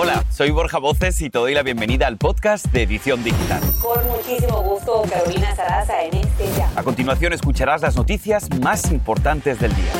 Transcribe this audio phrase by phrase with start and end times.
[0.00, 3.60] Hola, soy Borja Voces y te doy la bienvenida al podcast de Edición Digital.
[3.82, 6.70] Con muchísimo gusto, Carolina Sarasa en este ya.
[6.76, 9.92] A continuación escucharás las noticias más importantes del día.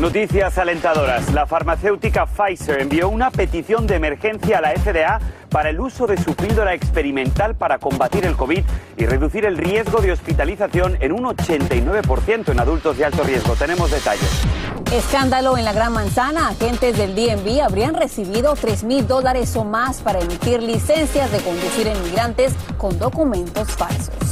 [0.00, 1.34] Noticias alentadoras.
[1.34, 6.16] La farmacéutica Pfizer envió una petición de emergencia a la FDA para el uso de
[6.16, 8.62] su píldora experimental para combatir el COVID
[8.96, 13.54] y reducir el riesgo de hospitalización en un 89% en adultos de alto riesgo.
[13.54, 14.28] Tenemos detalles.
[14.92, 16.48] Escándalo en la Gran Manzana.
[16.48, 21.88] Agentes del DNB habrían recibido 3 mil dólares o más para emitir licencias de conducir
[21.88, 24.27] a inmigrantes con documentos falsos.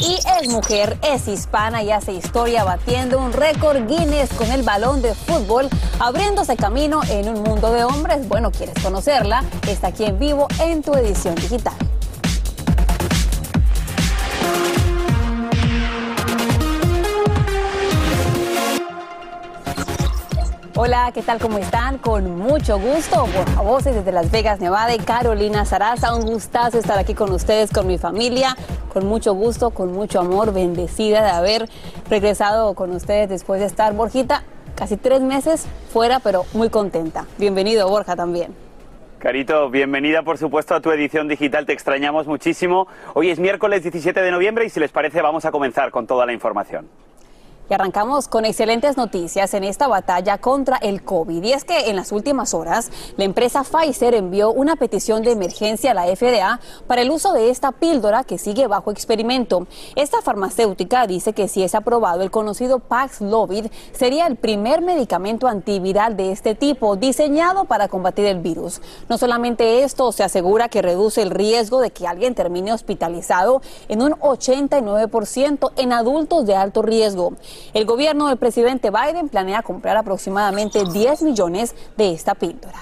[0.00, 5.00] Y es mujer, es hispana y hace historia batiendo un récord Guinness con el balón
[5.00, 8.28] de fútbol, abriéndose camino en un mundo de hombres.
[8.28, 9.42] Bueno, ¿quieres conocerla?
[9.66, 11.87] Está aquí en vivo en tu edición digital.
[20.80, 21.40] Hola, ¿qué tal?
[21.40, 21.98] ¿Cómo están?
[21.98, 26.14] Con mucho gusto, por voces desde Las Vegas, Nevada y Carolina Sarasa.
[26.14, 28.54] Un gustazo estar aquí con ustedes, con mi familia,
[28.92, 31.68] con mucho gusto, con mucho amor, bendecida de haber
[32.08, 34.44] regresado con ustedes después de estar, Borjita,
[34.76, 37.26] casi tres meses fuera, pero muy contenta.
[37.38, 38.54] Bienvenido, Borja, también.
[39.18, 42.86] Carito, bienvenida por supuesto a tu edición digital, te extrañamos muchísimo.
[43.14, 46.24] Hoy es miércoles 17 de noviembre y si les parece vamos a comenzar con toda
[46.24, 46.86] la información.
[47.70, 51.42] Y arrancamos con excelentes noticias en esta batalla contra el COVID.
[51.42, 55.90] Y es que en las últimas horas, la empresa Pfizer envió una petición de emergencia
[55.90, 59.66] a la FDA para el uso de esta píldora que sigue bajo experimento.
[59.96, 66.16] Esta farmacéutica dice que si es aprobado, el conocido Paxlovid sería el primer medicamento antiviral
[66.16, 68.80] de este tipo diseñado para combatir el virus.
[69.08, 74.00] No solamente esto, se asegura que reduce el riesgo de que alguien termine hospitalizado en
[74.00, 77.34] un 89% en adultos de alto riesgo.
[77.74, 82.78] El gobierno del presidente Biden planea comprar aproximadamente 10 millones de esta píldora.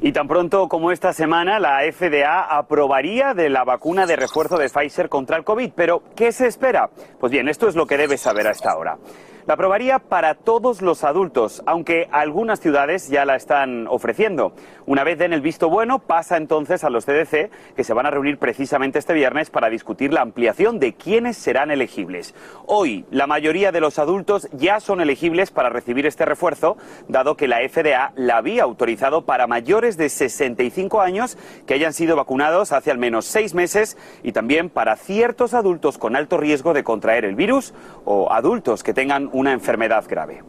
[0.00, 4.68] Y tan pronto como esta semana, la FDA aprobaría de la vacuna de refuerzo de
[4.68, 5.72] Pfizer contra el COVID.
[5.74, 6.90] Pero, ¿qué se espera?
[7.18, 8.98] Pues bien, esto es lo que debes saber a esta hora.
[9.46, 14.54] La aprobaría para todos los adultos, aunque algunas ciudades ya la están ofreciendo.
[14.86, 18.10] Una vez den el visto bueno, pasa entonces a los CDC, que se van a
[18.10, 22.34] reunir precisamente este viernes para discutir la ampliación de quiénes serán elegibles.
[22.64, 26.78] Hoy, la mayoría de los adultos ya son elegibles para recibir este refuerzo,
[27.08, 32.16] dado que la FDA la había autorizado para mayores de 65 años que hayan sido
[32.16, 36.82] vacunados hace al menos seis meses y también para ciertos adultos con alto riesgo de
[36.82, 37.74] contraer el virus
[38.06, 40.42] o adultos que tengan una enfermedad grave.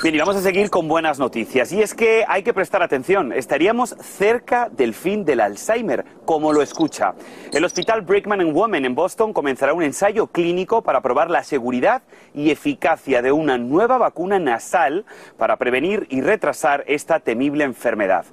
[0.00, 1.72] Bien, y vamos a seguir con buenas noticias.
[1.72, 3.32] Y es que hay que prestar atención.
[3.32, 7.14] Estaríamos cerca del fin del Alzheimer, como lo escucha.
[7.52, 12.02] El Hospital Brickman and Women en Boston comenzará un ensayo clínico para probar la seguridad
[12.32, 15.04] y eficacia de una nueva vacuna nasal
[15.36, 18.24] para prevenir y retrasar esta temible enfermedad.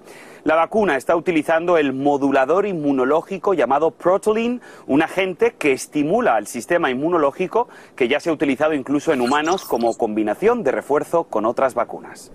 [0.46, 6.92] La vacuna está utilizando el modulador inmunológico llamado Protein, un agente que estimula al sistema
[6.92, 11.74] inmunológico que ya se ha utilizado incluso en humanos como combinación de refuerzo con otras
[11.74, 12.32] vacunas.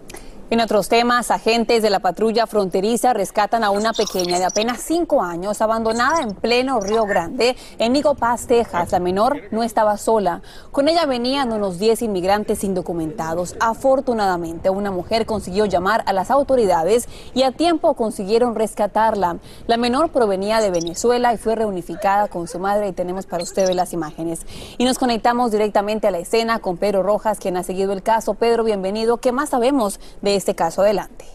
[0.50, 5.22] En otros temas, agentes de la patrulla fronteriza rescatan a una pequeña de apenas cinco
[5.22, 8.90] años abandonada en pleno Río Grande, en Pass, Texas.
[8.90, 10.42] La menor no estaba sola.
[10.72, 13.54] Con ella venían unos 10 inmigrantes indocumentados.
[13.60, 19.36] Afortunadamente, una mujer consiguió llamar a las autoridades y a tiempo consiguieron rescatarla.
[19.68, 23.76] La menor provenía de Venezuela y fue reunificada con su madre y tenemos para ustedes
[23.76, 24.40] las imágenes.
[24.78, 28.34] Y nos conectamos directamente a la escena con Pedro Rojas, quien ha seguido el caso.
[28.34, 29.18] Pedro, bienvenido.
[29.18, 31.26] ¿Qué más sabemos de este caso adelante.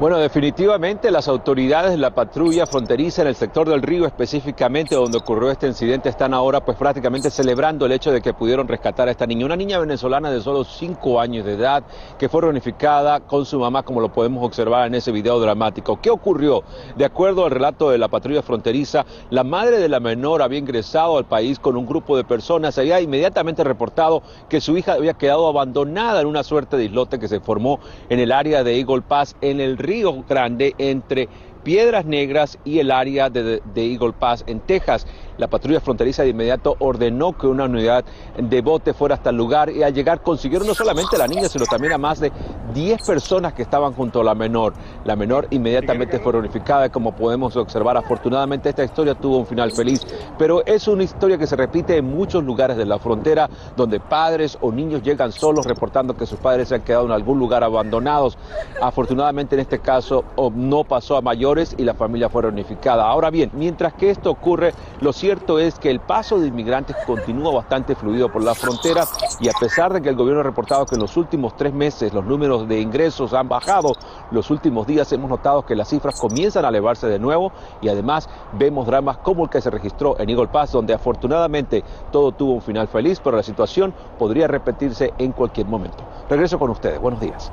[0.00, 5.18] Bueno, definitivamente las autoridades de la patrulla fronteriza en el sector del río, específicamente donde
[5.18, 9.10] ocurrió este incidente, están ahora pues prácticamente celebrando el hecho de que pudieron rescatar a
[9.10, 11.84] esta niña, una niña venezolana de solo 5 años de edad
[12.18, 16.00] que fue reunificada con su mamá, como lo podemos observar en ese video dramático.
[16.00, 16.64] ¿Qué ocurrió?
[16.96, 21.18] De acuerdo al relato de la patrulla fronteriza, la madre de la menor había ingresado
[21.18, 25.46] al país con un grupo de personas, había inmediatamente reportado que su hija había quedado
[25.46, 29.36] abandonada en una suerte de islote que se formó en el área de Eagle Pass
[29.42, 31.28] en el río Río Grande entre
[31.64, 35.04] Piedras Negras y el área de, de, Eagle Pass en Texas.
[35.40, 38.04] La patrulla fronteriza de inmediato ordenó que una unidad
[38.36, 41.48] de bote fuera hasta el lugar y al llegar consiguieron no solamente a la niña,
[41.48, 42.30] sino también a más de
[42.74, 44.74] 10 personas que estaban junto a la menor.
[45.06, 49.72] La menor inmediatamente fue reunificada y como podemos observar, afortunadamente esta historia tuvo un final
[49.72, 50.06] feliz,
[50.36, 53.48] pero es una historia que se repite en muchos lugares de la frontera
[53.78, 57.38] donde padres o niños llegan solos reportando que sus padres se han quedado en algún
[57.38, 58.36] lugar abandonados.
[58.82, 60.22] Afortunadamente en este caso
[60.54, 63.06] no pasó a mayor mayores y la familia fue reunificada.
[63.06, 67.52] Ahora bien, mientras que esto ocurre, lo cierto es que el paso de inmigrantes continúa
[67.54, 69.04] bastante fluido por la frontera
[69.38, 72.12] y a pesar de que el gobierno ha reportado que en los últimos tres meses
[72.12, 73.92] los números de ingresos han bajado,
[74.32, 78.28] los últimos días hemos notado que las cifras comienzan a elevarse de nuevo y además
[78.54, 82.62] vemos dramas como el que se registró en Eagle Pass, donde afortunadamente todo tuvo un
[82.62, 86.02] final feliz, pero la situación podría repetirse en cualquier momento.
[86.28, 87.00] Regreso con ustedes.
[87.00, 87.52] Buenos días.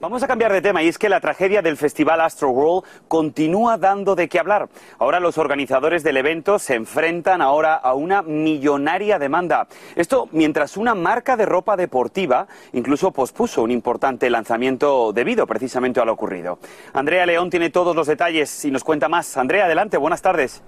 [0.00, 3.76] Vamos a cambiar de tema y es que la tragedia del festival Astro World continúa
[3.76, 4.70] dando de qué hablar.
[4.98, 9.68] Ahora los organizadores del evento se enfrentan ahora a una millonaria demanda.
[9.96, 16.06] Esto mientras una marca de ropa deportiva incluso pospuso un importante lanzamiento debido precisamente a
[16.06, 16.60] lo ocurrido.
[16.94, 19.36] Andrea León tiene todos los detalles y nos cuenta más.
[19.36, 20.62] Andrea, adelante, buenas tardes.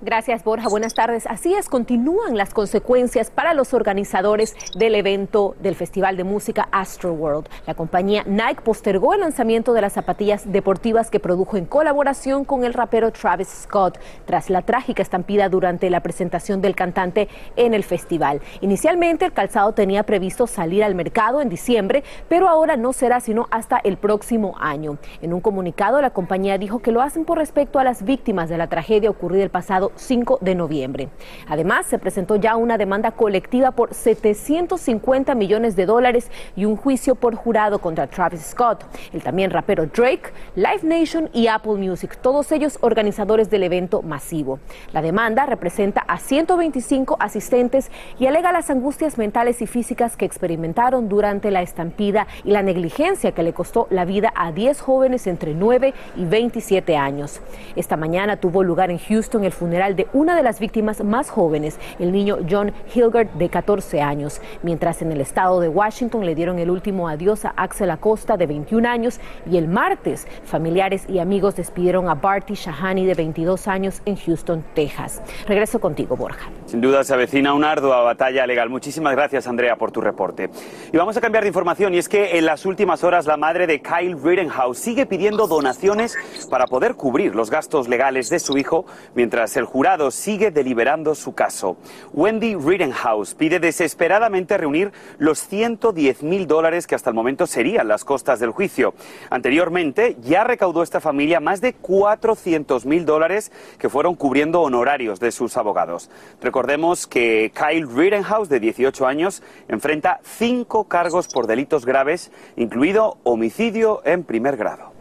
[0.00, 0.68] Gracias, Borja.
[0.68, 1.26] Buenas tardes.
[1.26, 7.12] Así es, continúan las consecuencias para los organizadores del evento del Festival de Música Astro
[7.14, 7.48] World.
[7.66, 12.62] La compañía Nike postergó el lanzamiento de las zapatillas deportivas que produjo en colaboración con
[12.62, 17.82] el rapero Travis Scott tras la trágica estampida durante la presentación del cantante en el
[17.82, 18.40] festival.
[18.60, 23.48] Inicialmente el calzado tenía previsto salir al mercado en diciembre, pero ahora no será sino
[23.50, 24.98] hasta el próximo año.
[25.22, 28.58] En un comunicado la compañía dijo que lo hacen por respecto a las víctimas de
[28.58, 31.08] la tragedia ocurrida el pasado 5 de noviembre.
[31.46, 37.14] Además, se presentó ya una demanda colectiva por 750 millones de dólares y un juicio
[37.14, 42.52] por jurado contra Travis Scott, el también rapero Drake, Live Nation y Apple Music, todos
[42.52, 44.58] ellos organizadores del evento masivo.
[44.92, 51.08] La demanda representa a 125 asistentes y alega las angustias mentales y físicas que experimentaron
[51.08, 55.54] durante la estampida y la negligencia que le costó la vida a 10 jóvenes entre
[55.54, 57.40] 9 y 27 años.
[57.76, 61.78] Esta mañana tuvo lugar en Houston el funeral de una de las víctimas más jóvenes,
[62.00, 66.58] el niño John Hilgard de 14 años, mientras en el estado de Washington le dieron
[66.58, 71.54] el último adiós a Axel Acosta de 21 años y el martes familiares y amigos
[71.54, 75.22] despidieron a Barty Shahani de 22 años en Houston, Texas.
[75.46, 76.50] Regreso contigo, Borja.
[76.66, 78.68] Sin duda se avecina una ardua batalla legal.
[78.68, 80.50] Muchísimas gracias, Andrea, por tu reporte.
[80.92, 83.68] Y vamos a cambiar de información y es que en las últimas horas la madre
[83.68, 86.16] de Kyle Rittenhouse sigue pidiendo donaciones
[86.50, 88.84] para poder cubrir los gastos legales de su hijo
[89.14, 91.76] mientras el jurado sigue deliberando su caso.
[92.14, 98.04] Wendy Rittenhouse pide desesperadamente reunir los 110 mil dólares que hasta el momento serían las
[98.04, 98.94] costas del juicio.
[99.30, 105.32] Anteriormente ya recaudó esta familia más de 400 mil dólares que fueron cubriendo honorarios de
[105.32, 106.10] sus abogados.
[106.40, 114.00] Recordemos que Kyle Rittenhouse, de 18 años, enfrenta cinco cargos por delitos graves, incluido homicidio
[114.04, 114.97] en primer grado.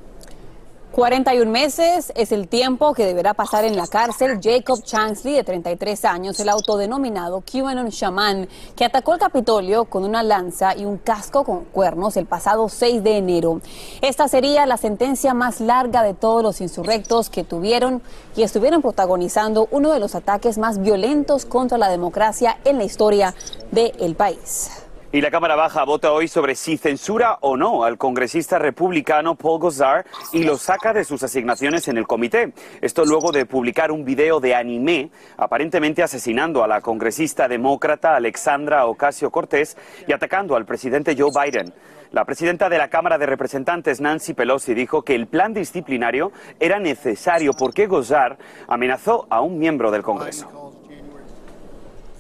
[0.98, 6.06] 41 meses es el tiempo que deberá pasar en la cárcel Jacob Chansley, de 33
[6.06, 11.44] años, el autodenominado QAnon Shaman, que atacó el Capitolio con una lanza y un casco
[11.44, 13.62] con cuernos el pasado 6 de enero.
[14.02, 18.02] Esta sería la sentencia más larga de todos los insurrectos que tuvieron
[18.36, 23.36] y estuvieron protagonizando uno de los ataques más violentos contra la democracia en la historia
[23.72, 24.87] del país.
[25.18, 29.60] Y la Cámara Baja vota hoy sobre si censura o no al congresista republicano Paul
[29.60, 32.54] Gosar y lo saca de sus asignaciones en el comité.
[32.82, 38.86] Esto luego de publicar un video de anime aparentemente asesinando a la congresista demócrata Alexandra
[38.86, 39.76] Ocasio Cortés
[40.08, 41.74] y atacando al presidente Joe Biden.
[42.12, 46.78] La presidenta de la Cámara de Representantes, Nancy Pelosi, dijo que el plan disciplinario era
[46.78, 48.38] necesario porque Gosar
[48.68, 50.67] amenazó a un miembro del Congreso.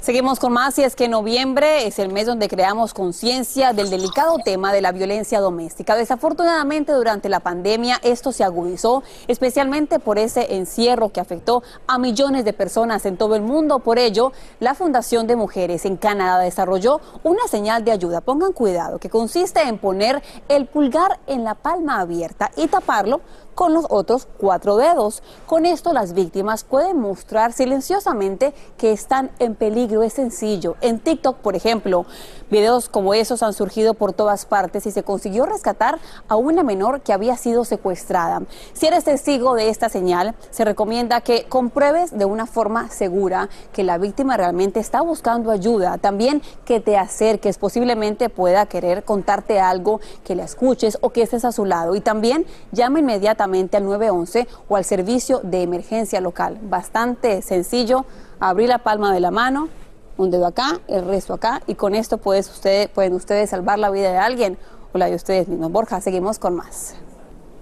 [0.07, 4.37] Seguimos con más y es que noviembre es el mes donde creamos conciencia del delicado
[4.37, 5.97] tema de la violencia doméstica.
[5.97, 12.45] Desafortunadamente durante la pandemia esto se agudizó, especialmente por ese encierro que afectó a millones
[12.45, 13.79] de personas en todo el mundo.
[13.79, 18.21] Por ello, la Fundación de Mujeres en Canadá desarrolló una señal de ayuda.
[18.21, 23.19] Pongan cuidado, que consiste en poner el pulgar en la palma abierta y taparlo
[23.57, 25.23] con los otros cuatro dedos.
[25.47, 30.03] Con esto las víctimas pueden mostrar silenciosamente que están en peligro.
[30.03, 30.75] Es sencillo.
[30.79, 32.05] En TikTok, por ejemplo,
[32.51, 35.97] videos como esos han surgido por todas partes y se consiguió rescatar
[36.27, 38.43] a una menor que había sido secuestrada.
[38.73, 43.83] Si eres testigo de esta señal, se recomienda que compruebes de una forma segura que
[43.83, 45.97] la víctima realmente está buscando ayuda.
[45.97, 51.43] También que te acerques, posiblemente pueda querer contarte algo, que le escuches o que estés
[51.43, 51.95] a su lado.
[51.95, 53.46] Y también llama inmediatamente
[53.77, 56.59] al 911 o al servicio de emergencia local.
[56.61, 58.05] Bastante sencillo,
[58.39, 59.69] abrir la palma de la mano,
[60.17, 64.17] un dedo acá, el resto acá, y con esto pueden ustedes salvar la vida de
[64.17, 64.57] alguien
[64.93, 65.71] o la de ustedes mismos.
[65.71, 66.95] Borja, seguimos con más.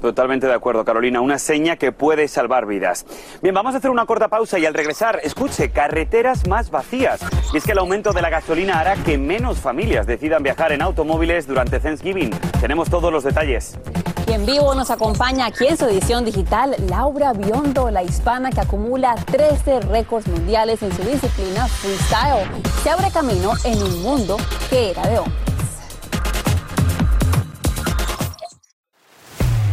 [0.01, 1.19] Totalmente de acuerdo, Carolina.
[1.19, 3.05] Una seña que puede salvar vidas.
[3.41, 7.21] Bien, vamos a hacer una corta pausa y al regresar, escuche, carreteras más vacías.
[7.53, 10.83] Y es que el aumento de la gasolina hará que menos familias decidan viajar en
[10.83, 12.29] automóviles durante Thanksgiving.
[12.61, 13.79] Tenemos todos los detalles.
[14.27, 18.61] Y en vivo nos acompaña aquí en su edición digital Laura Biondo, la hispana que
[18.61, 22.47] acumula 13 récords mundiales en su disciplina freestyle.
[22.81, 24.37] Se abre camino en un mundo
[24.69, 25.45] que era de hombres.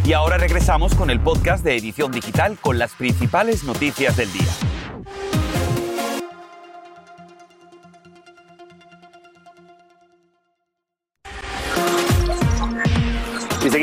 [0.05, 4.72] Y ahora regresamos con el podcast de Edición Digital con las principales noticias del día.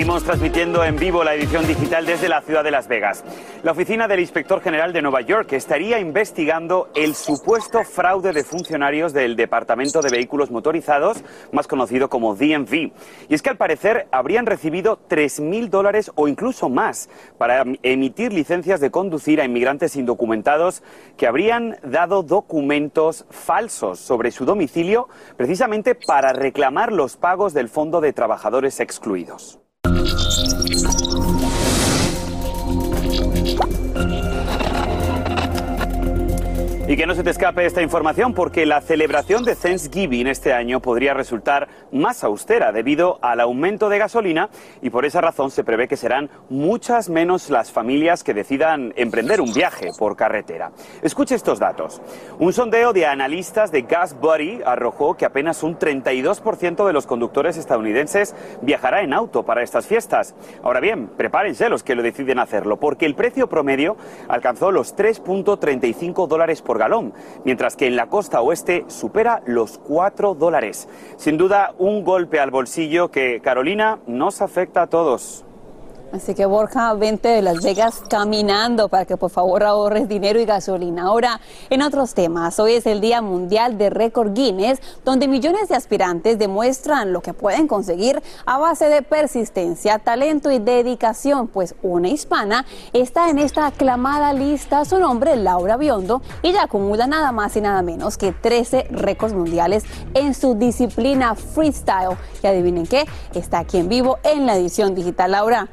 [0.09, 3.23] Seguimos transmitiendo en vivo la edición digital desde la ciudad de Las Vegas.
[3.61, 9.13] La oficina del inspector general de Nueva York estaría investigando el supuesto fraude de funcionarios
[9.13, 12.73] del Departamento de Vehículos Motorizados, más conocido como DMV.
[12.73, 18.79] Y es que al parecer habrían recibido 3.000 dólares o incluso más para emitir licencias
[18.79, 20.81] de conducir a inmigrantes indocumentados
[21.17, 28.01] que habrían dado documentos falsos sobre su domicilio precisamente para reclamar los pagos del Fondo
[28.01, 29.59] de Trabajadores Excluidos.
[29.85, 30.48] Thank you
[36.89, 40.79] Y que no se te escape esta información porque la celebración de Thanksgiving este año
[40.79, 44.49] podría resultar más austera debido al aumento de gasolina
[44.81, 49.39] y por esa razón se prevé que serán muchas menos las familias que decidan emprender
[49.39, 50.71] un viaje por carretera.
[51.03, 52.01] Escuche estos datos.
[52.39, 57.55] Un sondeo de analistas de Gas Buddy arrojó que apenas un 32% de los conductores
[57.57, 60.33] estadounidenses viajará en auto para estas fiestas.
[60.63, 63.95] Ahora bien, prepárense los que lo deciden hacerlo porque el precio promedio
[64.27, 67.13] alcanzó los 3.35 dólares por galón,
[67.45, 70.89] mientras que en la costa oeste supera los 4 dólares.
[71.17, 75.45] Sin duda, un golpe al bolsillo que, Carolina, nos afecta a todos.
[76.11, 80.45] Así que Borja, vente de Las Vegas caminando para que por favor ahorres dinero y
[80.45, 81.03] gasolina.
[81.03, 81.39] Ahora,
[81.69, 86.39] en otros temas, hoy es el Día Mundial de Récord Guinness, donde millones de aspirantes
[86.39, 92.65] demuestran lo que pueden conseguir a base de persistencia, talento y dedicación, pues una hispana
[92.91, 97.61] está en esta aclamada lista, su nombre Laura Biondo, y ya acumula nada más y
[97.61, 99.83] nada menos que 13 récords mundiales
[100.15, 102.17] en su disciplina freestyle.
[102.41, 105.31] Y adivinen qué, está aquí en vivo en la edición digital.
[105.31, 105.69] Laura,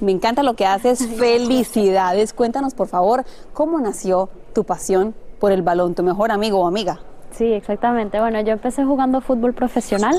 [0.00, 1.06] me encanta lo que haces.
[1.18, 2.32] Felicidades.
[2.32, 7.00] Cuéntanos, por favor, cómo nació tu pasión por el balón, tu mejor amigo o amiga.
[7.30, 8.18] Sí, exactamente.
[8.18, 10.16] Bueno, yo empecé jugando fútbol profesional.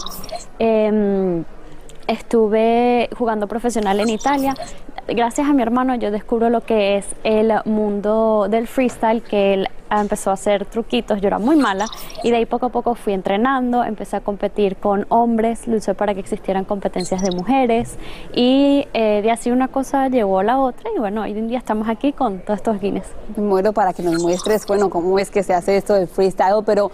[0.60, 1.44] Em,
[2.08, 4.56] estuve jugando profesional en Italia.
[5.10, 9.70] Gracias a mi hermano yo descubro lo que es el mundo del freestyle, que él
[9.90, 11.86] empezó a hacer truquitos, yo era muy mala
[12.24, 16.14] y de ahí poco a poco fui entrenando, empecé a competir con hombres, luché para
[16.14, 17.98] que existieran competencias de mujeres
[18.34, 21.60] y eh, de así una cosa llevó a la otra y bueno, hoy en día
[21.60, 23.08] estamos aquí con todos estos Guinness.
[23.38, 26.64] Me muero para que nos muestres, bueno, cómo es que se hace esto del freestyle,
[26.66, 26.92] pero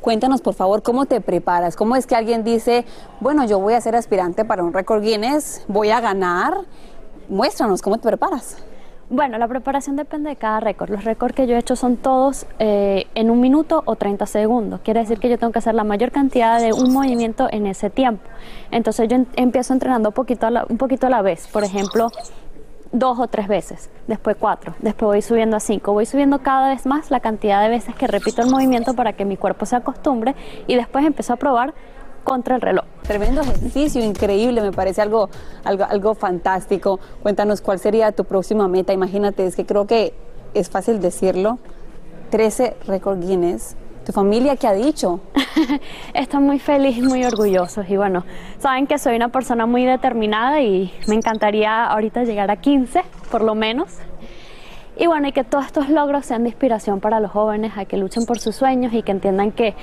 [0.00, 1.76] Cuéntanos, por favor, cómo te preparas.
[1.76, 2.86] ¿Cómo es que alguien dice,
[3.20, 6.54] bueno, yo voy a ser aspirante para un récord Guinness, voy a ganar?
[7.30, 8.56] Muéstranos, ¿cómo te preparas?
[9.08, 10.90] Bueno, la preparación depende de cada récord.
[10.90, 14.80] Los récords que yo he hecho son todos eh, en un minuto o 30 segundos.
[14.80, 17.88] Quiere decir que yo tengo que hacer la mayor cantidad de un movimiento en ese
[17.88, 18.28] tiempo.
[18.72, 20.12] Entonces yo empiezo entrenando un
[20.76, 21.46] poquito a la vez.
[21.46, 22.10] Por ejemplo,
[22.90, 26.86] dos o tres veces, después cuatro, después voy subiendo a cinco, voy subiendo cada vez
[26.86, 30.34] más la cantidad de veces que repito el movimiento para que mi cuerpo se acostumbre
[30.66, 31.74] y después empiezo a probar
[32.24, 32.84] contra el reloj.
[33.02, 35.28] Tremendo ejercicio, increíble, me parece algo,
[35.64, 37.00] algo, algo fantástico.
[37.22, 38.92] Cuéntanos cuál sería tu próxima meta.
[38.92, 40.14] Imagínate, es que creo que
[40.54, 41.58] es fácil decirlo.
[42.30, 43.74] 13 récord Guinness
[44.04, 45.20] ¿Tu familia qué ha dicho?
[46.14, 48.24] Están muy felices, muy orgullosos y bueno,
[48.58, 53.42] saben que soy una persona muy determinada y me encantaría ahorita llegar a 15 por
[53.42, 53.98] lo menos.
[54.96, 57.96] Y bueno, y que todos estos logros sean de inspiración para los jóvenes, a que
[57.96, 59.74] luchen por sus sueños y que entiendan que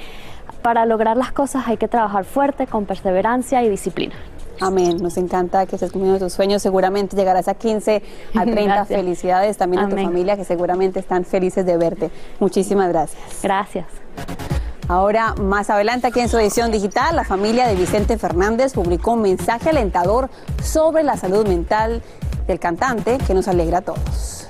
[0.68, 4.14] para lograr las cosas hay que trabajar fuerte, con perseverancia y disciplina.
[4.60, 4.98] Amén.
[5.02, 6.62] Nos encanta que estés cumpliendo tus sueños.
[6.62, 8.04] Seguramente llegarás a 15,
[8.36, 8.84] a 30.
[8.84, 12.12] Felicidades también a tu familia que seguramente están felices de verte.
[12.42, 13.22] Muchísimas gracias.
[13.42, 13.86] Gracias.
[14.90, 19.22] Ahora, más adelante aquí en su edición digital, la familia de Vicente Fernández publicó un
[19.22, 20.30] mensaje alentador
[20.62, 22.02] sobre la salud mental
[22.46, 24.50] del cantante que nos alegra a todos.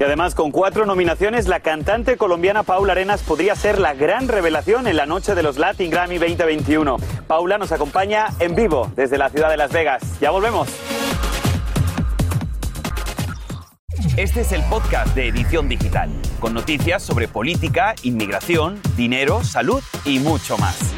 [0.00, 4.86] Y además, con cuatro nominaciones, la cantante colombiana Paula Arenas podría ser la gran revelación
[4.86, 6.96] en la noche de los Latin Grammy 2021.
[7.26, 10.18] Paula nos acompaña en vivo desde la ciudad de Las Vegas.
[10.18, 10.68] Ya volvemos.
[14.16, 16.08] Este es el podcast de Edición Digital,
[16.40, 20.94] con noticias sobre política, inmigración, dinero, salud y mucho más.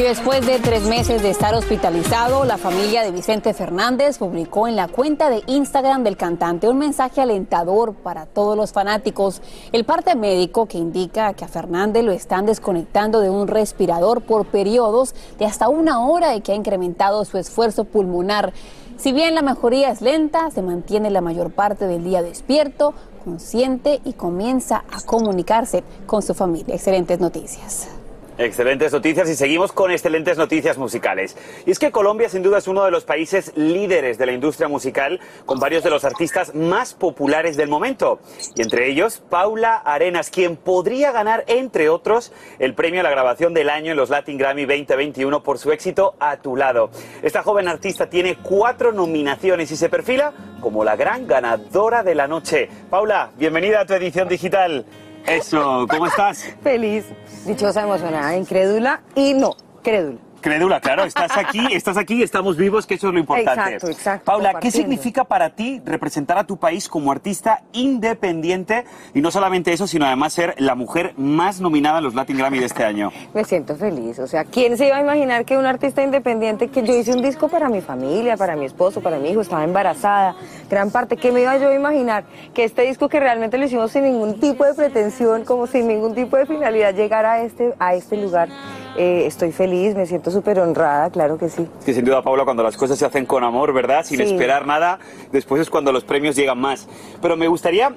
[0.00, 4.74] Y después de tres meses de estar hospitalizado, la familia de Vicente Fernández publicó en
[4.74, 9.42] la cuenta de Instagram del cantante un mensaje alentador para todos los fanáticos.
[9.72, 14.46] El parte médico que indica que a Fernández lo están desconectando de un respirador por
[14.46, 18.54] periodos de hasta una hora y que ha incrementado su esfuerzo pulmonar.
[18.96, 24.00] Si bien la mejoría es lenta, se mantiene la mayor parte del día despierto, consciente
[24.06, 26.74] y comienza a comunicarse con su familia.
[26.74, 27.99] Excelentes noticias.
[28.40, 31.36] Excelentes noticias y seguimos con excelentes noticias musicales.
[31.66, 34.66] Y es que Colombia sin duda es uno de los países líderes de la industria
[34.66, 38.18] musical con varios de los artistas más populares del momento.
[38.54, 43.52] Y entre ellos Paula Arenas, quien podría ganar, entre otros, el premio a la grabación
[43.52, 46.88] del año en los Latin Grammy 2021 por su éxito A tu lado.
[47.22, 50.32] Esta joven artista tiene cuatro nominaciones y se perfila
[50.62, 52.70] como la gran ganadora de la noche.
[52.88, 54.86] Paula, bienvenida a tu edición digital.
[55.26, 56.54] Eso, ¿cómo estás?
[56.62, 57.04] Feliz,
[57.46, 60.18] dichosa, emocionada, incrédula y no, crédula.
[60.40, 63.74] Crédula, claro, estás aquí, estás aquí, estamos vivos, que eso es lo importante.
[63.74, 64.24] Exacto, exacto.
[64.24, 69.72] Paula, ¿qué significa para ti representar a tu país como artista independiente y no solamente
[69.72, 73.12] eso, sino además ser la mujer más nominada en los Latin Grammy de este año?
[73.34, 76.82] Me siento feliz, o sea, ¿quién se iba a imaginar que un artista independiente, que
[76.82, 80.36] yo hice un disco para mi familia, para mi esposo, para mi hijo, estaba embarazada,
[80.68, 82.24] gran parte, ¿qué me iba yo a imaginar?
[82.54, 86.14] Que este disco que realmente lo hicimos sin ningún tipo de pretensión, como sin ningún
[86.14, 88.48] tipo de finalidad, llegara a este, a este lugar.
[88.96, 91.66] Eh, estoy feliz, me siento súper honrada, claro que sí.
[91.84, 94.04] Que sin duda, Paula, cuando las cosas se hacen con amor, ¿verdad?
[94.04, 94.24] Sin Sí.
[94.24, 94.98] esperar nada,
[95.32, 96.88] después es cuando los premios llegan más.
[97.22, 97.94] Pero me gustaría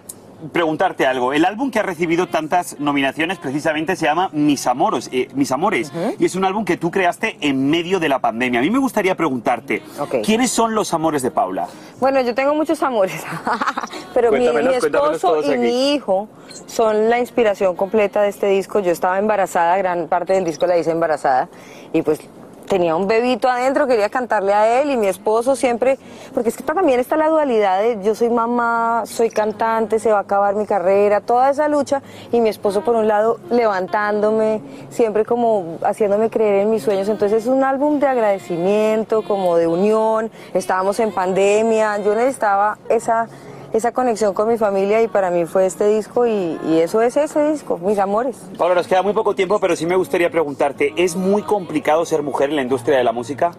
[0.52, 1.34] preguntarte algo.
[1.34, 5.92] El álbum que ha recibido tantas nominaciones precisamente se llama Mis Amoros, eh, Mis Amores,
[6.20, 8.60] y es un álbum que tú creaste en medio de la pandemia.
[8.60, 9.82] A mí me gustaría preguntarte.
[10.24, 11.68] ¿quiénes son los amores de Paula?
[12.00, 13.24] Bueno, yo tengo muchos amores,
[14.14, 15.58] pero mi, esposo y aquí.
[15.58, 16.28] mi hijo
[16.66, 18.80] son la inspiración completa de este disco.
[18.80, 21.50] Yo estaba embarazada, gran parte del disco la hice embarazada
[21.94, 22.20] y pues
[22.68, 25.98] tenía un bebito adentro, quería cantarle a él y mi esposo siempre,
[26.34, 30.20] porque es que también está la dualidad de yo soy mamá, soy cantante, se va
[30.20, 32.02] a acabar mi carrera, toda esa lucha
[32.32, 37.10] y mi esposo por un lado levantándome, siempre como haciéndome creer en mis sueños.
[37.10, 43.28] Entonces es un álbum de agradecimiento, como de unión, estábamos en pandemia, yo necesitaba esa
[43.74, 47.52] esa conexión con mi familia y para mí fue este disco y, eso es ese
[47.52, 48.38] disco, mis amores.
[48.58, 52.22] Paula, nos queda muy poco tiempo, pero sí me gustaría preguntarte, ¿es muy complicado ser
[52.22, 53.52] mujer en la industria de la música?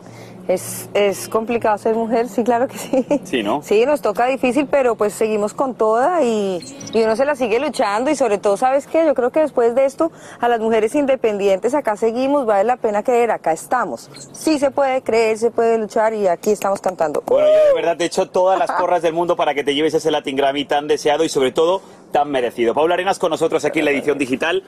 [0.46, 3.06] Es, es complicado ser mujer, sí, claro que sí.
[3.24, 3.62] Sí, ¿no?
[3.62, 6.58] Sí, nos toca difícil, pero pues seguimos con toda y,
[6.92, 9.06] y uno se la sigue luchando y sobre todo, ¿sabes qué?
[9.06, 13.02] Yo creo que después de esto, a las mujeres independientes acá seguimos, vale la pena
[13.02, 14.10] creer, acá estamos.
[14.32, 17.22] Sí se puede creer, se puede luchar y aquí estamos cantando.
[17.26, 19.94] Bueno, yo de verdad te echo todas las porras del mundo para que te lleves
[19.94, 21.80] ese Latin Grammy tan deseado y sobre todo
[22.12, 22.74] tan merecido.
[22.74, 24.62] Paula Arenas con nosotros aquí en la edición digital.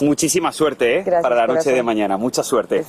[0.00, 1.02] Muchísima suerte ¿eh?
[1.02, 1.74] Gracias, para la noche corazón.
[1.74, 2.16] de mañana.
[2.16, 2.84] Mucha suerte.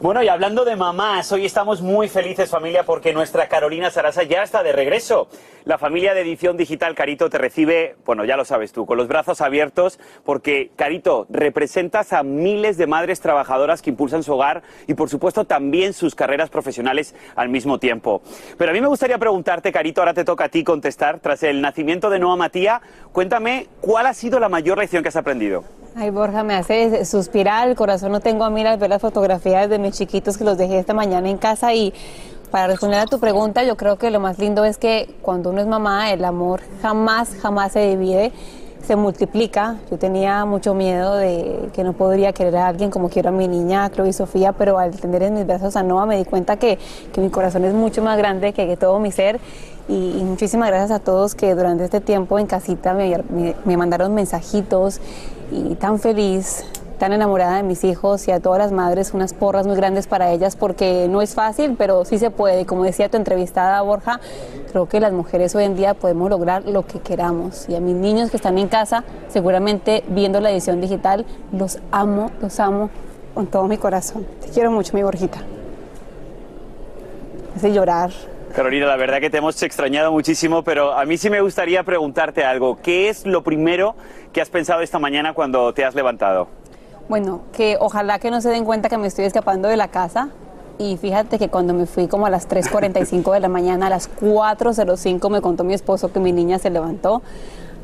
[0.00, 4.42] Bueno, y hablando de mamás, hoy estamos muy felices familia porque nuestra Carolina Sarasa ya
[4.42, 5.28] está de regreso.
[5.64, 9.08] La familia de edición digital Carito te recibe, bueno, ya lo sabes tú, con los
[9.08, 14.94] brazos abiertos porque Carito representas a miles de madres trabajadoras que impulsan su hogar y
[14.94, 18.20] por supuesto también sus carreras profesionales al mismo tiempo.
[18.58, 21.60] Pero a mí me gustaría preguntarte, Carito, ahora te toca a ti contestar, tras el
[21.60, 25.64] nacimiento de Noah Matía, cuéntame cuál ha sido la mayor lección que has aprendido.
[25.96, 29.68] Ay, Borja, me hace suspirar, el corazón no tengo a mí al ver las fotografías
[29.70, 31.94] de mis chiquitos que los dejé esta mañana en casa y
[32.50, 35.60] para responder a tu pregunta, yo creo que lo más lindo es que cuando uno
[35.60, 38.32] es mamá, el amor jamás, jamás se divide,
[38.84, 39.76] se multiplica.
[39.90, 43.46] Yo tenía mucho miedo de que no podría querer a alguien como quiero a mi
[43.48, 46.56] niña, Chloe y Sofía, pero al tener en mis brazos a Noah me di cuenta
[46.56, 46.78] que,
[47.12, 49.40] que mi corazón es mucho más grande que, que todo mi ser.
[49.88, 55.00] Y, muchísimas gracias a todos que durante este tiempo en casita me- me mandaron mensajitos
[55.54, 56.64] y tan feliz,
[56.98, 60.30] tan enamorada de mis hijos y a todas las madres unas porras muy grandes para
[60.32, 62.66] ellas porque no es fácil, pero sí se puede.
[62.66, 64.20] Como decía tu entrevistada Borja,
[64.70, 67.68] creo que las mujeres hoy en día podemos lograr lo que queramos.
[67.68, 72.30] Y a mis niños que están en casa, seguramente viendo la edición digital, los amo,
[72.40, 72.90] los amo
[73.34, 74.26] con todo mi corazón.
[74.40, 75.38] Te quiero mucho, mi Borjita.
[77.56, 78.10] Hace llorar.
[78.54, 82.44] Carolina, la verdad que te hemos extrañado muchísimo, pero a mí sí me gustaría preguntarte
[82.44, 82.78] algo.
[82.80, 83.96] ¿Qué es lo primero
[84.32, 86.46] que has pensado esta mañana cuando te has levantado?
[87.08, 90.28] Bueno, que ojalá que no se den cuenta que me estoy escapando de la casa.
[90.78, 94.08] Y fíjate que cuando me fui como a las 3.45 de la mañana, a las
[94.20, 97.22] 4.05 me contó mi esposo que mi niña se levantó.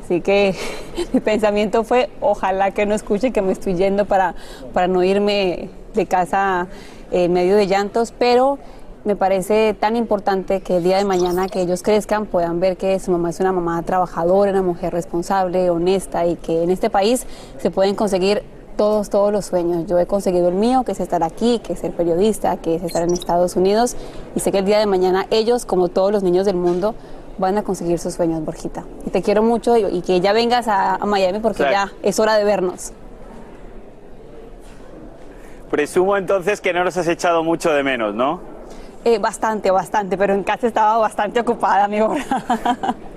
[0.05, 0.55] Así que
[1.13, 4.37] mi pensamiento fue, ojalá que no escuche que me estoy yendo para,
[4.73, 6.69] para no irme de casa
[7.11, 8.61] en medio de llantos, pero
[9.05, 12.99] me parece tan importante que el día de mañana que ellos crezcan puedan ver que
[13.01, 17.27] su mamá es una mamá trabajadora, una mujer responsable, honesta y que en este país
[17.59, 18.43] se pueden conseguir
[18.77, 19.87] todos, todos los sueños.
[19.87, 22.83] Yo he conseguido el mío, que es estar aquí, que es ser periodista, que es
[22.83, 23.97] estar en Estados Unidos.
[24.35, 26.95] Y sé que el día de mañana ellos, como todos los niños del mundo,
[27.39, 28.85] van a conseguir sus sueños, Borjita.
[29.07, 32.45] Y te quiero mucho y, que ya vengas a, Miami porque ya es hora de
[32.45, 32.93] vernos.
[35.71, 38.60] Presumo entonces que no nos has echado mucho de menos, ¿no?
[39.05, 42.25] Eh, bastante, bastante, pero en casa estaba bastante ocupada, mi obra.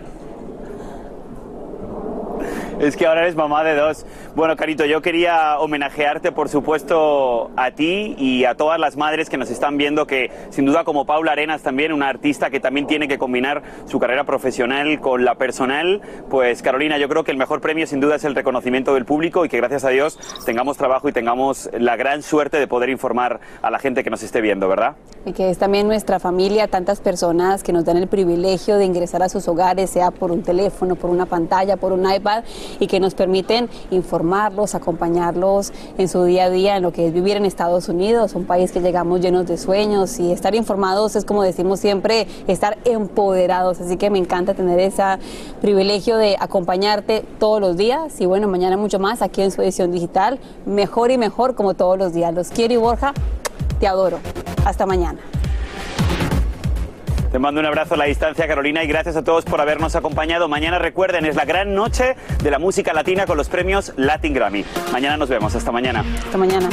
[2.79, 4.05] Es que ahora eres mamá de dos.
[4.36, 9.38] Bueno, Carito, yo quería homenajearte, por supuesto, a ti y a todas las madres que
[9.38, 13.07] nos están viendo, que sin duda como Paula Arenas también, una artista que también tiene
[13.07, 16.01] que combinar su carrera profesional con la personal.
[16.29, 19.45] Pues Carolina, yo creo que el mejor premio sin duda es el reconocimiento del público
[19.45, 23.39] y que gracias a Dios tengamos trabajo y tengamos la gran suerte de poder informar
[23.62, 24.95] a la gente que nos esté viendo, ¿verdad?
[25.25, 29.23] Y que es también nuestra familia, tantas personas que nos dan el privilegio de ingresar
[29.23, 32.43] a sus hogares, sea por un teléfono, por una pantalla, por un iPad
[32.80, 37.13] y que nos permiten informarlos, acompañarlos en su día a día, en lo que es
[37.13, 41.26] vivir en Estados Unidos, un país que llegamos llenos de sueños y estar informados es
[41.26, 43.80] como decimos siempre, estar empoderados.
[43.82, 45.04] Así que me encanta tener ese
[45.62, 49.91] privilegio de acompañarte todos los días y bueno, mañana mucho más aquí en su edición
[49.91, 52.34] digital, mejor y mejor como todos los días.
[52.34, 53.13] Los quiero y Borja,
[53.80, 54.19] te adoro.
[54.65, 55.32] Hasta mañana.
[57.33, 60.47] Te mando un abrazo a la distancia, Carolina, y gracias a todos por habernos acompañado.
[60.47, 64.63] Mañana recuerden, es la gran noche de la música latina con los premios Latin Grammy.
[64.91, 65.55] Mañana nos vemos.
[65.55, 66.05] Hasta mañana.
[66.23, 66.69] Hasta mañana.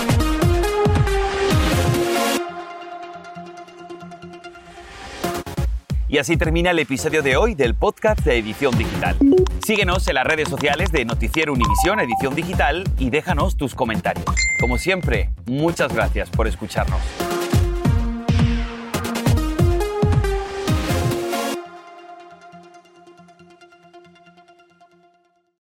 [6.08, 9.16] Y así termina el episodio de hoy del podcast de Edición Digital.
[9.64, 14.26] Síguenos en las redes sociales de Noticiero Univisión Edición Digital y déjanos tus comentarios.
[14.60, 17.00] Como siempre, muchas gracias por escucharnos.